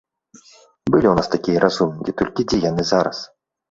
Былі 0.91 1.07
ў 1.11 1.13
нас 1.21 1.31
такія 1.37 1.63
разумнікі, 1.67 2.11
толькі 2.25 2.49
дзе 2.51 2.65
яны 2.69 2.93
зараз? 2.95 3.27